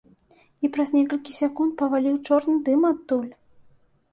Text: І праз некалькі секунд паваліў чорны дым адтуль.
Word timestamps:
І 0.67 0.69
праз 0.77 0.89
некалькі 0.99 1.35
секунд 1.41 1.75
паваліў 1.81 2.15
чорны 2.27 2.57
дым 2.71 2.81
адтуль. 2.91 3.29